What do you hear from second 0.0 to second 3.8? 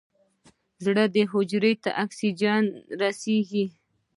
د زړه حجرو ته اکسیجن نه رسېږي.